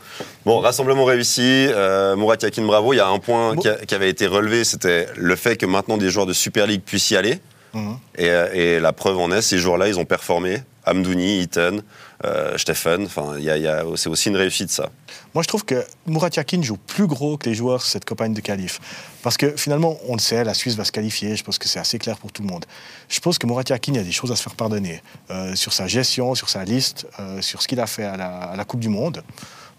Bon, 0.46 0.60
rassemblement 0.60 1.06
réussi. 1.06 1.42
Euh, 1.70 2.16
Mourad 2.16 2.42
Yakin, 2.44 2.64
bravo. 2.66 2.94
Il 2.94 2.98
y 2.98 3.00
a 3.00 3.08
un 3.08 3.18
point 3.20 3.56
Bon. 3.56 3.62
qui, 3.62 3.70
a- 3.70 3.76
qui 3.86 3.96
avait 3.96 4.10
été 4.10 4.28
relevé, 4.28 4.64
c'était 4.66 5.08
le 5.16 5.36
fait 5.36 5.56
que 5.56 5.66
maintenant 5.66 5.98
des 5.98 6.10
joueurs 6.10 6.26
de 6.26 6.34
Super 6.34 6.68
League 6.68 6.82
puissent 6.86 7.10
y 7.12 7.16
aller. 7.18 7.40
Mhm. 7.74 7.98
Et, 8.18 8.30
euh, 8.30 8.48
et 8.54 8.80
la 8.80 8.94
preuve 8.94 9.18
en 9.18 9.32
est, 9.32 9.42
ces 9.42 9.58
joueurs-là, 9.58 9.88
ils 9.88 9.98
ont 9.98 10.06
performé. 10.06 10.62
Amdouni, 10.86 11.40
Eaton, 11.42 11.82
euh, 12.26 12.58
Stephen. 12.58 13.06
Enfin, 13.06 13.36
il 13.38 13.44
y 13.44 13.50
a- 13.50 13.58
il 13.58 13.64
y 13.64 13.68
a- 13.68 13.84
c'est 13.96 14.10
aussi 14.10 14.30
une 14.30 14.36
réussite, 14.38 14.70
ça. 14.70 14.90
Moi, 15.34 15.44
je 15.44 15.48
trouve 15.48 15.66
que 15.66 15.84
Murat 16.06 16.30
Yakin 16.36 16.62
joue 16.62 16.78
plus 16.78 17.08
gros 17.08 17.38
que 17.38 17.50
les 17.50 17.56
joueurs 17.56 17.82
sur 17.82 17.92
cette 17.92 18.06
campagne 18.06 18.34
de 18.34 18.42
qualif. 18.42 18.80
Parce 19.24 19.38
que 19.38 19.56
finalement, 19.58 19.98
on 20.08 20.14
le 20.14 20.20
sait, 20.20 20.44
la 20.44 20.54
Suisse 20.54 20.76
va 20.76 20.84
se 20.86 20.92
qualifier. 20.92 21.36
Je 21.36 21.44
pense 21.44 21.58
que 21.58 21.68
c'est 21.68 21.80
assez 21.80 21.98
clair 22.00 22.18
pour 22.18 22.32
tout 22.32 22.42
le 22.42 22.48
monde. 22.48 22.66
Je 23.10 23.20
pense 23.20 23.38
que 23.38 23.48
Murat 23.48 23.64
Yakin, 23.70 23.94
il 23.94 23.98
y 23.98 24.02
a 24.02 24.04
des 24.04 24.12
choses 24.12 24.32
à 24.32 24.36
se 24.36 24.44
faire 24.44 24.56
pardonner. 24.56 25.02
Euh, 25.32 25.56
sur 25.56 25.74
sa 25.74 25.88
gestion, 25.88 26.36
sur 26.36 26.50
sa 26.50 26.64
liste, 26.64 27.08
euh, 27.20 27.42
sur 27.42 27.62
ce 27.62 27.68
qu'il 27.68 27.80
a 27.80 27.88
fait 27.88 28.04
à 28.04 28.18
la, 28.18 28.30
à 28.38 28.56
la 28.56 28.66
Coupe 28.66 28.80
du 28.80 28.90
Monde. 28.90 29.24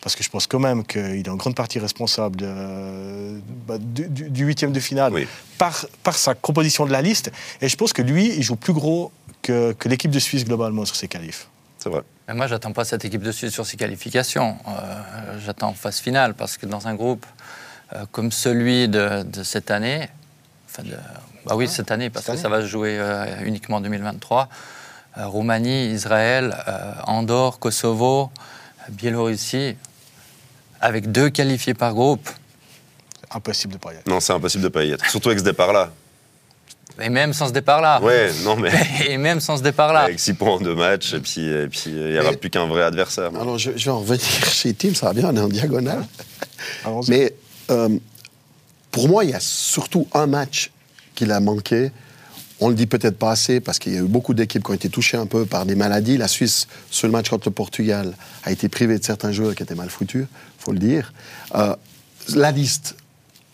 Parce 0.00 0.16
que 0.16 0.22
je 0.22 0.28
pense 0.28 0.46
quand 0.46 0.58
même 0.58 0.84
qu'il 0.84 1.00
est 1.26 1.28
en 1.30 1.36
grande 1.36 1.54
partie 1.54 1.78
responsable 1.78 2.36
de- 2.36 3.40
bah, 3.66 3.78
du, 3.78 4.44
huitième 4.44 4.70
de 4.72 4.80
finale 4.80 5.14
Oui. 5.14 5.26
par, 5.56 5.86
par 6.02 6.14
sa 6.14 6.34
composition 6.34 6.84
de 6.84 6.92
la 6.92 7.00
liste. 7.00 7.30
Et 7.62 7.68
je 7.70 7.76
pense 7.76 7.94
que 7.94 8.02
lui, 8.02 8.34
il 8.36 8.42
joue 8.42 8.56
plus 8.56 8.74
gros 8.74 9.12
que, 9.40 9.72
que 9.72 9.88
l'équipe 9.88 10.10
de 10.10 10.18
Suisse 10.18 10.44
globalement 10.44 10.84
sur 10.84 10.94
ses 10.96 11.08
qualifs. 11.08 11.48
C'est 11.78 11.88
vrai. 11.88 12.02
Mais 12.28 12.34
moi, 12.34 12.46
j'attends 12.46 12.72
pas 12.72 12.84
cette 12.84 13.04
équipe 13.04 13.22
de 13.22 13.32
Suisse 13.32 13.52
sur 13.52 13.66
ses 13.66 13.76
qualifications. 13.76 14.56
Euh, 14.68 15.38
j'attends 15.44 15.72
phase 15.74 15.98
finale 15.98 16.34
parce 16.34 16.56
que 16.56 16.66
dans 16.66 16.88
un 16.88 16.94
groupe 16.94 17.26
euh, 17.92 18.04
comme 18.12 18.32
celui 18.32 18.88
de, 18.88 19.22
de 19.24 19.42
cette 19.42 19.70
année, 19.70 20.08
enfin 20.70 20.82
de- 20.84 20.96
bah 21.46 21.54
oui, 21.56 21.68
cette 21.68 21.90
année, 21.90 22.08
parce 22.08 22.24
Cette 22.24 22.36
que 22.36 22.40
ça 22.40 22.48
va 22.48 22.62
se 22.62 22.66
jouer 22.66 22.96
euh, 22.98 23.26
uniquement 23.44 23.76
en 23.76 23.80
2023, 23.82 24.48
euh, 25.18 25.26
Roumanie, 25.26 25.88
Israël, 25.90 26.56
euh, 26.66 26.92
Andorre, 27.06 27.58
Kosovo, 27.58 28.30
Biélorussie, 28.88 29.76
avec 30.80 31.12
deux 31.12 31.28
qualifiés 31.30 31.74
par 31.74 31.92
groupe, 31.94 32.28
Impossible 33.30 33.72
de 33.74 33.78
pas 33.78 33.88
y 33.90 33.96
aller. 33.96 34.02
Non, 34.06 34.20
c'est 34.20 34.32
impossible 34.32 34.62
de 34.62 34.68
pas 34.68 34.84
y 34.84 34.92
être. 34.92 35.04
Surtout 35.10 35.28
avec 35.28 35.40
ce 35.40 35.44
départ-là. 35.44 35.90
Et 37.00 37.08
même 37.08 37.32
sans 37.32 37.48
ce 37.48 37.52
départ-là. 37.52 38.00
Ouais, 38.02 38.30
non, 38.44 38.56
mais 38.56 38.70
Et 39.08 39.16
même 39.18 39.40
sans 39.40 39.56
ce 39.56 39.62
départ-là. 39.62 40.00
avec 40.00 40.20
6 40.20 40.34
points 40.34 40.52
en 40.52 40.60
deux 40.60 40.74
matchs, 40.74 41.14
et 41.14 41.20
puis 41.20 41.40
et 41.46 41.66
puis, 41.68 41.82
il 41.86 42.12
n'y 42.12 42.18
aura 42.18 42.30
Mais- 42.30 42.36
plus 42.36 42.50
qu'un 42.50 42.66
vrai 42.66 42.82
adversaire. 42.82 43.30
Alors, 43.40 43.58
je, 43.58 43.72
je 43.76 43.84
vais 43.84 43.90
en 43.90 44.00
revenir 44.00 44.20
chez 44.52 44.72
Tim, 44.74 44.94
ça 44.94 45.06
va 45.06 45.12
bien, 45.12 45.28
on 45.30 45.36
est 45.36 45.40
en 45.40 45.48
diagonale. 45.48 46.04
Allons-y. 46.84 47.10
Mais 47.10 47.34
euh, 47.70 47.88
pour 48.90 49.08
moi, 49.08 49.24
il 49.24 49.30
y 49.30 49.34
a 49.34 49.40
surtout 49.40 50.06
un 50.14 50.26
match 50.26 50.70
qu'il 51.14 51.32
a 51.32 51.40
manqué. 51.40 51.90
On 52.60 52.68
le 52.68 52.76
dit 52.76 52.86
peut-être 52.86 53.18
pas 53.18 53.32
assez 53.32 53.60
parce 53.60 53.80
qu'il 53.80 53.92
y 53.92 53.96
a 53.96 54.00
eu 54.00 54.04
beaucoup 54.06 54.32
d'équipes 54.32 54.62
qui 54.64 54.70
ont 54.70 54.74
été 54.74 54.88
touchées 54.88 55.16
un 55.16 55.26
peu 55.26 55.44
par 55.44 55.66
des 55.66 55.74
maladies. 55.74 56.16
La 56.16 56.28
Suisse, 56.28 56.68
sur 56.90 57.08
le 57.08 57.12
match 57.12 57.28
contre 57.28 57.48
le 57.48 57.52
Portugal, 57.54 58.14
a 58.44 58.52
été 58.52 58.68
privée 58.68 58.96
de 58.98 59.04
certains 59.04 59.32
joueurs 59.32 59.56
qui 59.56 59.64
étaient 59.64 59.74
mal 59.74 59.90
foutus, 59.90 60.26
faut 60.60 60.70
le 60.72 60.78
dire. 60.78 61.12
Euh, 61.56 61.74
la 62.36 62.52
liste, 62.52 62.94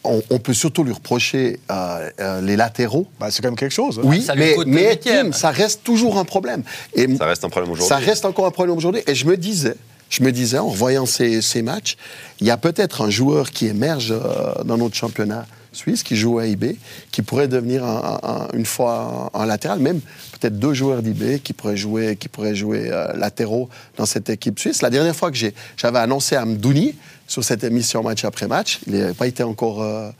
on, 0.05 0.23
on 0.31 0.38
peut 0.38 0.55
surtout 0.55 0.82
lui 0.85 0.93
reprocher 0.93 1.61
euh, 1.70 2.08
euh, 2.20 2.41
les 2.41 2.56
latéraux. 2.56 3.06
Bah, 3.19 3.29
c'est 3.31 3.43
quand 3.43 3.49
même 3.49 3.56
quelque 3.56 3.73
chose. 3.73 3.99
hein. 3.99 4.02
Oui, 4.05 4.23
ça 4.23 4.35
mais, 4.35 4.56
mais 4.67 4.99
ça 5.32 5.50
reste 5.50 5.82
toujours 5.85 6.19
un 6.19 6.25
problème. 6.25 6.62
Et 6.94 7.06
Ça 7.17 7.26
reste 7.26 7.44
un 7.44 7.49
problème 7.50 7.70
aujourd'hui. 7.73 7.88
ça 7.88 7.97
reste 7.97 8.25
encore 8.25 8.47
un 8.47 8.50
problème 8.50 8.76
aujourd'hui. 8.76 9.02
Et 9.06 9.14
je 9.14 9.26
me 9.26 9.37
disais, 9.37 9.75
je 10.08 10.23
me 10.23 10.32
disais, 10.32 10.58
en 10.58 10.69
voyant 10.69 11.06
ces, 11.06 11.43
ces 11.43 11.62
matchs, 11.62 11.97
il 12.41 12.47
y 12.47 12.50
a 12.50 12.56
peut-être 12.56 13.02
un 13.02 13.11
joueur 13.11 13.50
qui 13.50 13.67
émerge 13.67 14.11
euh, 14.12 14.62
dans 14.64 14.76
notre 14.79 14.97
championnat 14.97 15.47
suisse, 15.72 16.02
qui 16.02 16.17
joue 16.17 16.38
à 16.38 16.46
IB, 16.46 16.76
qui 17.12 17.22
pourrait 17.22 17.49
devenir 17.49 17.84
un- 17.84 18.20
un- 18.22 18.28
un- 18.31 18.49
une 18.55 18.67
fois 18.67 19.31
un, 19.34 19.41
un 19.41 19.46
latéral, 19.46 19.79
même 19.79 20.00
peut-être 20.39 20.58
deux 20.58 20.74
joueurs 20.74 21.03
d'IB 21.03 21.41
qui 21.43 21.53
pourraient 21.53 21.77
jouer, 21.77 22.17
qui 22.17 22.29
pourraient 22.29 22.55
jouer 22.55 22.89
euh, 22.91 23.12
latéraux 23.15 23.69
dans 23.96 24.06
cette 24.06 24.31
équipe 24.31 24.58
suisse. 24.58 24.82
La 24.82 24.91
dernière 24.91 25.15
fois 25.17 25.31
que 25.31 25.36
j'ai- 25.36 25.55
j'avais 25.77 25.98
annoncé 25.98 26.36
à 26.36 26.44
Mdouni 26.44 26.94
sur 27.27 27.44
cette 27.44 27.62
émission 27.65 28.03
match 28.03 28.24
après 28.24 28.48
match, 28.48 28.81
il 28.86 28.94
n'avait 28.94 29.15
pas 29.15 29.27
été 29.27 29.43
encore 29.43 29.82
euh, 29.82 30.10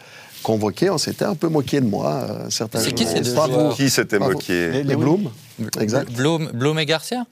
convoqué. 0.43 0.89
On 0.91 0.99
s'était 0.99 1.25
un 1.25 1.35
peu 1.35 1.49
moqué 1.49 1.81
de 1.81 1.87
moi. 1.87 2.27
euh, 2.31 2.51
certains 2.51 2.81
C'est 2.81 2.93
qui 2.93 3.05
ces 3.07 3.21
deux. 3.21 3.35
Qui 3.75 3.91
s'était 3.91 4.19
moqué 4.19 4.71
Les- 4.71 4.83
Les 4.85 4.97
Exact. 5.81 6.11
Blum, 6.13 6.51
Blum 6.55 6.79
et 6.79 6.87
Garcia? 6.87 7.25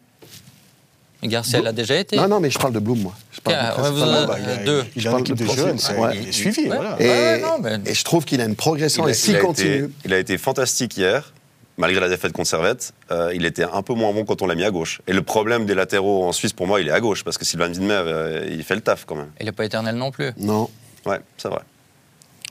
Garcia, 1.24 1.58
elle 1.58 1.66
a 1.66 1.72
déjà 1.72 1.96
été. 1.96 2.16
Non, 2.16 2.28
non, 2.28 2.38
mais 2.40 2.50
je 2.50 2.58
parle 2.58 2.72
de 2.72 2.78
Bloom, 2.78 3.00
moi. 3.00 3.12
Je 3.32 3.40
parle 3.40 3.56
Tiens, 3.74 3.82
de 3.84 3.88
vous 3.96 4.02
euh, 4.02 4.26
bah, 4.26 4.36
il, 4.40 4.48
a, 4.48 4.56
deux. 4.58 4.84
il 4.94 5.08
a 5.08 5.10
une 5.10 5.18
équipe 5.18 5.36
de 5.36 5.44
de 5.46 5.50
jeunes, 5.52 5.78
c'est- 5.78 5.96
Ouais. 5.96 6.16
il 6.16 6.28
est 6.28 6.32
suivi. 6.32 6.68
Ouais. 6.68 6.76
Voilà. 6.76 6.96
Et, 7.00 7.08
Ouais, 7.08 7.40
non, 7.40 7.58
mais- 7.60 7.78
et 7.90 7.94
je 7.94 8.04
trouve 8.04 8.24
qu'il 8.24 8.40
a 8.40 8.44
une 8.44 8.54
progression. 8.54 9.04
Il 9.04 9.08
a- 9.08 9.10
et 9.10 9.14
s'il 9.14 9.38
continue. 9.40 9.74
été- 9.84 9.88
il 10.04 10.12
a 10.14 10.18
été 10.18 10.38
fantastique 10.38 10.96
hier. 10.96 11.32
Malgré 11.76 12.00
la 12.00 12.08
défaite 12.08 12.32
contre 12.32 12.48
Servette, 12.48 12.92
euh, 13.12 13.30
il 13.34 13.44
était 13.44 13.62
un 13.62 13.82
peu 13.82 13.94
moins 13.94 14.12
bon 14.12 14.24
quand 14.24 14.42
on 14.42 14.46
l'a 14.46 14.56
mis 14.56 14.64
à 14.64 14.70
gauche. 14.72 15.00
Et 15.06 15.12
le 15.12 15.22
problème 15.22 15.64
des 15.64 15.76
latéraux 15.76 16.24
en 16.26 16.32
Suisse, 16.32 16.52
pour 16.52 16.66
moi, 16.66 16.80
il 16.80 16.88
est 16.88 16.92
à 16.92 16.98
gauche, 16.98 17.22
parce 17.22 17.38
que 17.38 17.44
Sylvain 17.44 17.68
Widmer, 17.68 17.92
euh, 18.04 18.46
il 18.50 18.64
fait 18.64 18.74
le 18.74 18.80
taf 18.80 19.04
quand 19.04 19.14
même. 19.14 19.30
Il 19.38 19.46
n'est 19.46 19.52
pas 19.52 19.64
éternel 19.64 19.94
non 19.94 20.10
plus. 20.10 20.32
Non. 20.38 20.68
Ouais, 21.06 21.20
c'est 21.36 21.48
vrai. 21.48 21.60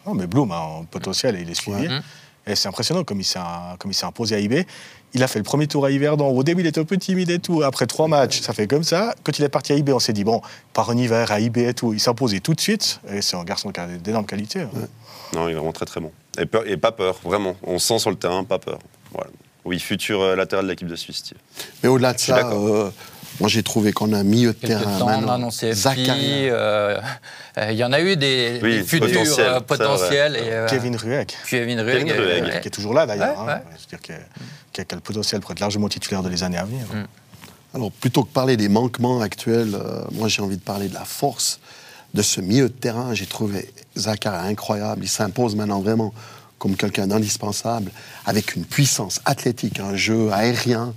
Non, 0.05 0.13
mais 0.13 0.27
Bloom 0.27 0.50
a 0.53 0.79
un 0.79 0.86
potentiel 0.86 1.36
et 1.36 1.41
il 1.41 1.50
est 1.50 1.55
suivi. 1.55 1.88
Ouais. 1.89 2.00
Et 2.47 2.55
c'est 2.55 2.67
impressionnant 2.67 3.03
comme 3.03 3.19
il 3.19 3.23
s'est 3.25 4.05
imposé 4.05 4.35
à 4.35 4.39
IB. 4.39 4.65
Il 5.13 5.23
a 5.23 5.27
fait 5.27 5.39
le 5.39 5.43
premier 5.43 5.67
tour 5.67 5.85
à 5.85 5.91
Yverdon. 5.91 6.27
Au 6.29 6.43
début, 6.43 6.61
il 6.61 6.67
était 6.67 6.79
un 6.81 6.85
peu 6.85 6.97
timide 6.97 7.29
et 7.29 7.39
tout. 7.39 7.61
Après 7.63 7.87
trois 7.87 8.07
matchs, 8.07 8.41
ça 8.41 8.53
fait 8.53 8.67
comme 8.67 8.83
ça. 8.83 9.15
Quand 9.23 9.37
il 9.39 9.43
est 9.45 9.49
parti 9.49 9.71
à 9.73 9.75
IB, 9.75 9.89
on 9.89 9.99
s'est 9.99 10.13
dit, 10.13 10.23
bon, 10.23 10.41
par 10.73 10.89
un 10.89 10.97
hiver 10.97 11.31
à 11.31 11.39
IB 11.39 11.57
et 11.59 11.73
tout, 11.73 11.93
il 11.93 11.99
s'est 11.99 12.09
imposé 12.09 12.39
tout 12.41 12.53
de 12.53 12.59
suite. 12.61 12.99
Et 13.11 13.21
c'est 13.21 13.35
un 13.37 13.43
garçon 13.43 13.71
qui 13.71 13.79
a 13.79 13.87
d'énormes 13.87 14.25
qualités. 14.25 14.61
hein. 14.61 14.69
Non, 15.33 15.47
il 15.47 15.51
est 15.51 15.55
vraiment 15.55 15.71
très 15.73 15.85
très 15.85 15.99
bon. 16.01 16.11
Et, 16.37 16.45
peur- 16.45 16.67
et 16.67 16.77
pas 16.77 16.91
peur, 16.91 17.19
vraiment. 17.23 17.55
On 17.63 17.79
sent 17.79 17.99
sur 17.99 18.09
le 18.09 18.15
terrain, 18.15 18.43
pas 18.43 18.59
peur. 18.59 18.79
Voilà. 19.13 19.29
Oui, 19.65 19.79
futur 19.79 20.21
euh, 20.21 20.35
latéral 20.35 20.65
de 20.65 20.69
l'équipe 20.69 20.87
de 20.87 20.95
Suisse. 20.95 21.17
Steve. 21.17 21.37
Mais 21.83 21.89
au-delà 21.89 22.13
de 22.13 22.19
ça, 22.19 22.49
euh, 22.53 22.89
moi 23.39 23.50
j'ai 23.50 23.63
trouvé 23.63 23.91
qu'on 23.93 24.13
a 24.13 24.17
un 24.19 24.24
milieu 24.24 24.50
de 24.53 24.57
terrain 24.57 24.81
temps, 24.98 25.05
on 25.05 25.10
a 25.10 25.15
maintenant. 25.17 25.34
annoncé 25.34 25.74
FI. 25.74 25.79
Zakaria. 25.81 26.13
euh, 26.53 27.00
euh, 27.57 27.72
Il 27.72 27.77
y 27.77 27.84
en 27.84 27.93
a 27.93 28.00
eu 28.01 28.15
des, 28.15 28.60
Oui, 28.63 28.77
des 28.79 28.84
futurs 28.84 29.07
potentiels, 29.07 29.48
euh, 29.48 29.60
potentiels. 29.60 30.36
Et, 30.36 30.39
euh, 30.51 30.67
Kevin 30.67 30.96
Rueg, 30.96 31.31
Kevin 31.48 31.79
ouais. 31.81 32.60
qui 32.62 32.67
est 32.67 32.72
toujours 32.72 32.93
là 32.93 33.05
d'ailleurs. 33.05 33.43
Ouais, 33.46 33.51
hein. 33.53 33.62
ouais. 33.69 33.77
C'est-à-dire 33.77 34.01
qu'il 34.01 34.15
a- 34.15 34.93
a, 34.93 34.96
le 34.96 35.01
potentiel 35.01 35.41
pour 35.41 35.51
être 35.51 35.60
largement 35.60 35.88
titulaire 35.89 36.24
de 36.24 36.29
les 36.29 36.43
années 36.43 36.57
à 36.57 36.65
venir. 36.65 36.86
Mm. 36.93 37.05
Alors 37.75 37.91
plutôt 37.91 38.24
que 38.24 38.31
parler 38.31 38.57
des 38.57 38.69
manquements 38.69 39.22
actuels, 39.22 39.75
euh, 39.75 40.01
moi 40.13 40.27
j'ai 40.27 40.41
envie 40.41 40.57
de 40.57 40.62
parler 40.62 40.88
de 40.88 40.93
la 40.93 41.05
force 41.05 41.60
de 42.13 42.22
ce 42.22 42.41
milieu 42.41 42.69
de 42.69 42.74
terrain, 42.74 43.13
j'ai 43.13 43.25
trouvé 43.25 43.72
Zachar 43.98 44.34
incroyable. 44.46 45.01
Il 45.03 45.10
s'impose 45.10 45.55
maintenant 45.55 45.81
vraiment 45.81 46.13
comme 46.57 46.75
quelqu'un 46.75 47.05
d'indispensable, 47.05 47.91
avec 48.25 48.55
une 48.55 48.65
puissance 48.65 49.19
athlétique, 49.25 49.79
un 49.79 49.96
jeu 49.96 50.31
aérien, 50.31 50.93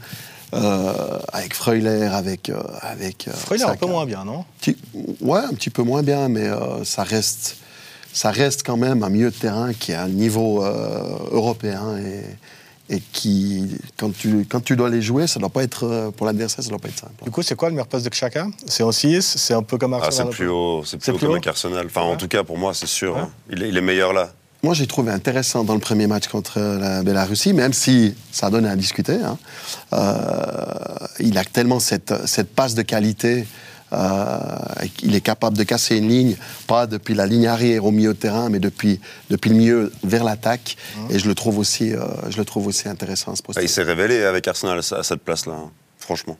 avec 0.53 1.55
Freuler, 1.55 2.05
avec. 2.13 2.49
euh, 2.51 2.61
avec 2.83 3.29
euh, 3.29 3.33
Freuler, 3.33 3.65
un 3.65 3.77
peu 3.77 3.87
moins 3.87 4.07
bien, 4.07 4.25
non? 4.25 4.45
Petit- 4.61 4.77
ouais, 5.21 5.41
un 5.41 5.55
petit 5.55 5.71
peu 5.71 5.83
moins 5.83 6.03
bien, 6.03 6.29
mais 6.29 6.47
euh, 6.49 6.85
ça 6.85 7.03
reste. 7.03 7.57
Ça 8.13 8.33
reste 8.33 8.65
quand 8.67 8.77
même 8.77 9.05
un 9.05 9.09
milieu 9.09 9.31
de 9.31 9.37
terrain 9.37 9.73
qui 9.73 9.93
est 9.93 9.95
à 9.95 10.03
un 10.03 10.09
niveau 10.09 10.65
euh, 10.65 11.01
européen 11.31 11.97
et, 11.99 12.25
et 12.97 13.01
qui, 13.13 13.69
quand 13.97 14.13
tu, 14.13 14.45
quand 14.51 14.61
tu 14.65 14.75
dois 14.75 14.91
les 14.91 15.01
jouer, 15.01 15.29
ça 15.29 15.39
doit 15.39 15.49
pas 15.49 15.63
être, 15.63 15.85
euh, 15.87 16.11
pour 16.11 16.27
l'adversaire, 16.27 16.65
ça 16.65 16.71
doit 16.71 16.81
pas 16.81 16.89
être 16.89 16.99
simple. 16.99 17.23
Du 17.23 17.31
coup, 17.31 17.43
c'est 17.43 17.55
quoi 17.55 17.69
le 17.69 17.75
meilleur 17.77 17.87
poste 17.87 18.05
de 18.09 18.13
Chaka 18.13 18.49
C'est 18.67 18.83
en 18.83 18.91
6 18.91 19.23
C'est 19.39 19.55
un 19.55 19.63
peu 19.63 19.79
comme 19.79 19.95
Ah, 19.95 19.99
c'est 20.01 20.07
Arsenal 20.07 20.31
plus 20.33 20.49
haut, 20.49 20.83
c'est 20.85 21.01
C'est 21.01 21.13
plus 21.13 21.13
haut 21.13 21.17
plus 21.19 21.27
que 21.27 21.31
haut 21.31 21.35
Mec 21.35 21.47
Arsenal. 21.47 21.87
Enfin, 21.87 22.01
en 22.03 22.17
tout 22.17 22.27
cas, 22.27 22.43
pour 22.43 22.59
moi, 22.59 22.75
c'est 22.75 22.89
sûr. 22.89 23.15
Ouais. 23.15 23.21
hein. 23.21 23.31
Il, 23.51 23.63
est, 23.63 23.69
il 23.69 23.77
est 23.77 23.81
meilleur 23.81 24.13
là. 24.13 24.33
Moi, 24.63 24.75
j'ai 24.75 24.87
trouvé 24.87 25.11
intéressant 25.11 25.65
dans 25.65 25.73
le 25.75 25.81
premier 25.81 26.07
match 26.07 26.29
contre 26.29 26.61
la 26.61 27.03
Bélarussie, 27.03 27.55
même 27.55 27.73
si 27.73 28.15
ça 28.31 28.51
donne 28.51 28.67
à 28.67 28.77
discuter. 28.77 29.15
hein. 29.15 29.39
Euh, 29.95 31.07
il 31.19 31.39
a 31.39 31.45
tellement 31.45 31.81
cette, 31.81 32.13
cette 32.27 32.55
passe 32.55 32.75
de 32.75 32.83
qualité. 32.83 33.47
euh, 33.93 34.39
il 35.03 35.15
est 35.15 35.23
capable 35.23 35.57
de 35.57 35.65
casser 35.65 35.97
une 35.97 36.09
ligne, 36.09 36.37
pas 36.67 36.87
depuis 36.87 37.15
la 37.15 37.27
ligne 37.27 37.47
arrière 37.47 37.87
au 37.87 37.91
milieu 37.91 38.13
de 38.13 38.19
terrain, 38.19 38.51
mais 38.51 38.59
depuis, 38.59 39.01
depuis 39.31 39.49
le 39.49 39.57
milieu 39.57 39.93
vers 40.05 40.25
l'attaque. 40.25 40.77
Et 41.09 41.19
je 41.19 41.27
le 41.27 41.35
trouve 41.35 41.59
aussi, 41.59 41.93
euh, 41.95 42.05
je 42.29 42.37
le 42.37 42.45
trouve 42.45 42.67
aussi 42.67 42.87
intéressant 42.89 43.33
à 43.33 43.37
ce 43.37 43.43
poste. 43.43 43.59
Ah, 43.59 43.63
il 43.63 43.69
s'est 43.69 43.83
révélé 43.83 44.23
avec 44.25 44.47
Arsenal 44.47 44.79
à 44.79 44.95
à 44.97 45.03
cette 45.03 45.23
place-là, 45.23 45.55
hein. 45.55 45.71
franchement. 45.99 46.37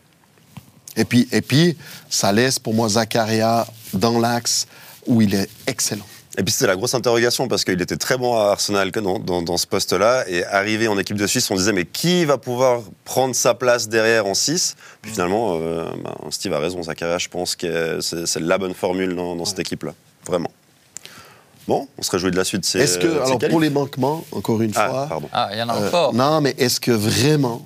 Et 0.97 1.05
puis, 1.07 1.27
et 1.33 1.41
puis, 1.41 1.77
ça 2.11 2.33
laisse 2.33 2.59
pour 2.59 2.75
moi 2.75 2.89
Zakaria 2.91 3.67
dans 3.95 4.19
l'axe 4.19 4.67
où 5.07 5.23
il 5.23 5.35
est 5.35 5.49
excellent. 5.67 6.07
Et 6.41 6.43
puis 6.43 6.53
c'était 6.55 6.69
la 6.69 6.77
grosse 6.77 6.95
interrogation 6.95 7.49
parce 7.49 7.65
qu'il 7.67 7.79
était 7.83 7.99
très 7.99 8.17
bon 8.17 8.35
à 8.35 8.45
Arsenal 8.53 8.91
dans, 8.93 9.19
dans- 9.19 9.43
dans 9.43 9.59
ce 9.59 9.67
poste-là 9.67 10.25
et 10.27 10.43
arrivé 10.47 10.89
en 10.89 10.97
équipe 10.99 11.19
de 11.19 11.27
Suisse, 11.27 11.51
on 11.51 11.55
disait 11.55 11.75
mais 11.75 11.85
qui 11.85 12.25
va 12.25 12.39
pouvoir 12.39 12.81
prendre 13.05 13.35
sa 13.35 13.53
place 13.53 13.91
derrière 13.91 14.25
en 14.25 14.33
6 14.33 14.75
Puis 15.03 15.13
finalement, 15.13 15.59
euh, 15.61 15.85
bah, 16.03 16.17
Steve 16.31 16.55
a 16.55 16.59
raison, 16.59 16.83
Zakaria, 16.83 17.19
je 17.19 17.29
pense 17.29 17.57
que 17.57 18.01
c'est 18.01 18.27
c'est 18.27 18.41
la 18.41 18.57
bonne 18.57 18.73
formule 18.73 19.15
dans, 19.15 19.37
dans 19.37 19.45
cette 19.45 19.59
équipe-là, 19.59 19.93
vraiment. 20.27 20.51
Bon, 21.69 21.87
on 21.99 22.03
se 22.03 22.11
réjouit 22.11 22.31
de 22.31 22.37
la 22.39 22.45
suite. 22.45 22.65
c'est- 22.65 22.79
Est-ce 22.79 22.99
que, 22.99 23.07
c'est 23.13 23.21
alors 23.21 23.39
pour 23.51 23.61
les 23.61 23.69
manquements, 23.69 24.25
encore 24.33 24.63
une 24.63 24.73
Ah, 24.77 24.89
fois, 24.89 25.07
pardon. 25.11 25.29
Ah, 25.35 25.51
il 25.53 25.59
y 25.59 25.63
en 25.63 25.69
a 25.69 25.77
Euh, 25.77 25.89
encore. 25.89 26.15
non, 26.15 26.41
mais 26.41 26.55
est-ce 26.57 26.81
que 26.81 26.91
vraiment 26.91 27.63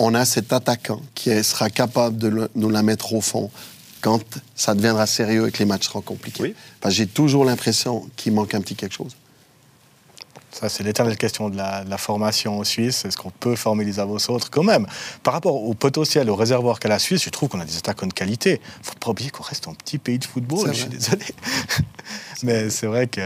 on 0.00 0.12
a 0.14 0.24
cet 0.24 0.52
attaquant 0.52 1.00
qui 1.14 1.30
sera 1.44 1.70
capable 1.70 2.18
de 2.18 2.26
le- 2.26 2.48
nous 2.56 2.68
la 2.68 2.82
mettre 2.82 3.12
au 3.14 3.20
fond? 3.20 3.48
Quand 4.06 4.20
ça 4.54 4.76
deviendra 4.76 5.04
sérieux 5.04 5.48
et 5.48 5.50
que 5.50 5.58
les 5.58 5.64
matchs 5.64 5.86
seront 5.88 6.00
compliqués 6.00 6.40
Oui. 6.40 6.54
Parce 6.80 6.94
que 6.94 6.98
j'ai 6.98 7.08
toujours 7.08 7.44
l'impression 7.44 8.08
qu'il 8.14 8.32
manque 8.34 8.54
un 8.54 8.60
petit 8.60 8.76
quelque 8.76 8.94
chose. 8.94 9.16
Ça, 10.52 10.68
c'est 10.68 10.84
l'éternelle 10.84 11.16
question 11.16 11.50
de 11.50 11.56
la, 11.56 11.82
de 11.82 11.90
la 11.90 11.98
formation 11.98 12.60
en 12.60 12.64
Suisse. 12.64 13.04
Est-ce 13.04 13.16
qu'on 13.16 13.30
peut 13.30 13.56
former 13.56 13.84
les 13.84 13.98
avos 13.98 14.16
autres 14.28 14.48
Quand 14.48 14.62
même, 14.62 14.86
par 15.24 15.34
rapport 15.34 15.56
au 15.56 15.74
potentiel, 15.74 16.30
au 16.30 16.36
réservoir 16.36 16.78
qu'a 16.78 16.88
la 16.88 17.00
Suisse, 17.00 17.24
je 17.24 17.30
trouve 17.30 17.48
qu'on 17.48 17.58
a 17.58 17.64
des 17.64 17.76
attaquants 17.78 18.06
de 18.06 18.12
qualité. 18.12 18.60
Il 18.76 18.80
ne 18.80 18.84
faut 18.84 18.94
pas 18.94 19.10
oublier 19.10 19.30
qu'on 19.30 19.42
reste 19.42 19.66
un 19.66 19.74
petit 19.74 19.98
pays 19.98 20.20
de 20.20 20.24
football, 20.24 20.68
je 20.68 20.82
suis 20.82 20.88
désolé. 20.88 21.24
Mais 22.44 22.70
c'est 22.70 22.86
vrai 22.86 23.08
que, 23.08 23.20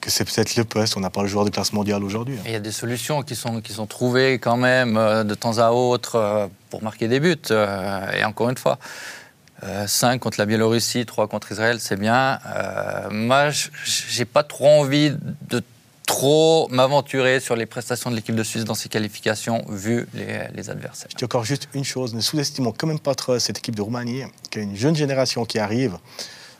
que 0.00 0.10
c'est 0.10 0.24
peut-être 0.24 0.56
le 0.56 0.64
poste. 0.64 0.96
On 0.96 1.00
n'a 1.00 1.10
pas 1.10 1.22
le 1.22 1.28
joueur 1.28 1.44
de 1.44 1.50
classe 1.50 1.72
mondiale 1.72 2.02
aujourd'hui. 2.02 2.34
hein. 2.38 2.42
Il 2.46 2.52
y 2.52 2.56
a 2.56 2.60
des 2.60 2.72
solutions 2.72 3.22
qui 3.22 3.36
sont, 3.36 3.60
qui 3.60 3.72
sont 3.72 3.86
trouvées 3.86 4.40
quand 4.40 4.56
même 4.56 4.96
euh, 4.96 5.22
de 5.22 5.34
temps 5.34 5.58
à 5.58 5.70
autre 5.70 6.16
euh, 6.16 6.48
pour 6.70 6.82
marquer 6.82 7.06
des 7.06 7.20
buts. 7.20 7.36
Euh, 7.50 8.10
et 8.12 8.24
encore 8.24 8.50
une 8.50 8.58
fois, 8.58 8.78
5 9.86 10.20
contre 10.20 10.38
la 10.38 10.46
Biélorussie, 10.46 11.06
3 11.06 11.28
contre 11.28 11.52
Israël, 11.52 11.78
c'est 11.80 11.96
bien. 11.96 12.38
Euh, 12.46 13.10
moi, 13.10 13.50
j'ai 13.84 14.24
pas 14.24 14.42
trop 14.42 14.68
envie 14.68 15.12
de 15.48 15.62
trop 16.06 16.68
m'aventurer 16.70 17.40
sur 17.40 17.54
les 17.54 17.66
prestations 17.66 18.10
de 18.10 18.16
l'équipe 18.16 18.34
de 18.34 18.42
Suisse 18.42 18.64
dans 18.64 18.74
ces 18.74 18.88
qualifications, 18.88 19.64
vu 19.68 20.06
les, 20.14 20.48
les 20.54 20.70
adversaires. 20.70 21.08
Je 21.12 21.16
dis 21.16 21.24
encore 21.24 21.44
juste 21.44 21.68
une 21.74 21.84
chose, 21.84 22.14
ne 22.14 22.20
sous-estimons 22.20 22.74
quand 22.76 22.86
même 22.86 22.98
pas 22.98 23.14
trop 23.14 23.38
cette 23.38 23.58
équipe 23.58 23.76
de 23.76 23.82
Roumanie, 23.82 24.24
qui 24.50 24.58
a 24.58 24.62
une 24.62 24.76
jeune 24.76 24.96
génération 24.96 25.44
qui 25.44 25.58
arrive, 25.58 25.96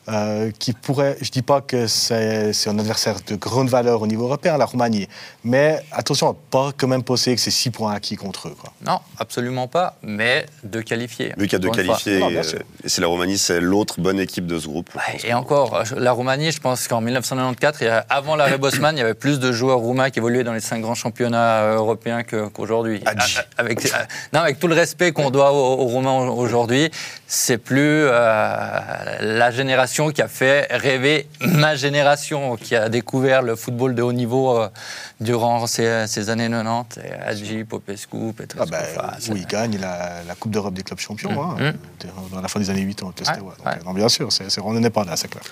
euh, 0.09 0.51
qui 0.59 0.73
pourrait, 0.73 1.17
je 1.21 1.31
dis 1.31 1.43
pas 1.43 1.61
que 1.61 1.87
c'est 1.87 2.53
un 2.67 2.79
adversaire 2.79 3.17
de 3.27 3.37
grande 3.37 3.69
valeur 3.69 4.03
au 4.03 4.07
niveau 4.07 4.25
européen, 4.25 4.57
la 4.57 4.65
Roumanie, 4.65 5.09
mais 5.45 5.81
attention 5.93 6.29
à 6.31 6.35
pas 6.51 6.71
quand 6.77 6.89
même 6.89 7.03
penser 7.05 7.35
que 7.35 7.41
c'est 7.41 7.51
6 7.53 7.71
points 7.71 7.93
acquis 7.93 8.17
contre 8.17 8.49
eux. 8.49 8.55
Quoi. 8.61 8.73
Non, 8.85 8.99
absolument 9.19 9.69
pas, 9.69 9.97
mais 10.03 10.47
de 10.65 10.81
qualifier. 10.81 11.33
Lui 11.37 11.47
qui 11.47 11.55
a 11.57 11.59
euh, 11.63 12.43
sûr. 12.43 12.59
et 12.85 12.89
c'est 12.89 13.01
la 13.01 13.07
Roumanie, 13.07 13.39
c'est 13.39 13.61
l'autre 13.61 14.01
bonne 14.01 14.19
équipe 14.19 14.47
de 14.47 14.59
ce 14.59 14.67
groupe. 14.67 14.91
Et 15.25 15.35
encore, 15.35 15.83
la 15.97 16.13
Roumanie, 16.13 16.51
je 16.53 16.61
pense 16.61 16.89
qu'en 16.89 17.01
1994, 17.01 17.79
il 17.81 17.85
y 17.85 17.89
a- 17.89 18.05
avant 18.09 18.35
l'arrêt 18.37 18.59
Bosman, 18.59 18.97
il 18.97 19.01
y 19.01 19.03
avait 19.03 19.15
plus 19.15 19.39
de 19.39 19.53
joueurs 19.53 19.79
roumains 19.79 20.11
qui 20.11 20.19
évoluaient 20.19 20.45
dans 20.45 20.53
les 20.53 20.61
cinq 20.61 20.81
grands 20.81 20.95
championnats 20.97 21.61
euh, 21.63 21.77
européens 21.77 22.23
qu'aujourd'hui. 22.25 23.01
Ah, 23.07 23.13
Avec, 23.59 23.85
euh, 23.87 23.89
non, 24.33 24.41
avec 24.41 24.59
tout 24.59 24.67
le 24.67 24.75
respect 24.75 25.13
qu'on 25.13 25.31
doit 25.31 25.53
aux, 25.53 25.79
aux 25.81 25.87
Roumains 25.87 26.29
aujourd'hui, 26.29 26.91
c'est 27.27 27.59
plus 27.59 27.79
euh, 28.05 28.81
la 29.21 29.51
génération 29.51 29.92
qui 29.93 30.23
a 30.23 30.29
fait 30.29 30.67
rêver 30.71 31.29
ma 31.41 31.77
génération, 31.77 32.57
qui 32.57 32.75
a 32.75 32.89
découvert 32.89 33.43
le 33.43 33.57
football 33.57 33.95
de 33.95 34.03
haut 34.03 34.13
niveau 34.13 34.57
euh, 34.57 34.69
durant 35.21 35.67
ces, 35.67 36.07
ces 36.07 36.31
années 36.31 36.49
90. 36.49 36.99
Et 37.05 37.13
Hadji, 37.13 37.65
Popescu, 37.65 38.33
Petrescu. 38.35 38.73
Ah 38.75 39.11
ben, 39.11 39.33
où 39.33 39.37
il 39.37 39.47
gagne 39.47 39.79
la, 39.79 40.23
la 40.27 40.35
Coupe 40.35 40.53
d'Europe 40.53 40.75
des 40.75 40.83
clubs 40.83 40.99
champions, 40.99 41.33
Mm, 41.33 41.39
hein, 41.63 41.73
mm. 41.73 42.35
dans 42.35 42.41
la 42.41 42.49
fin 42.49 42.59
des 42.61 42.71
années 42.71 42.87
80 42.87 43.13
avec 43.27 43.37
le 43.39 43.43
Ouais. 43.43 43.53
Donc, 43.59 43.67
ouais. 43.67 43.73
euh, 43.81 43.85
non, 43.85 43.93
bien 43.93 44.09
sûr, 44.09 44.33
c'est, 44.33 44.51
c'est- 44.51 44.61
on 44.61 44.73
n'en 44.73 44.83
est 44.83 44.91
pas 44.91 45.05
là, 45.05 45.17
c'est 45.17 45.29
clair. 45.29 45.43